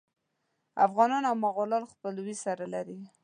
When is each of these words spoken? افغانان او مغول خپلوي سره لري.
افغانان 0.85 1.23
او 1.29 1.35
مغول 1.43 1.71
خپلوي 1.93 2.35
سره 2.45 2.65
لري. 2.73 2.99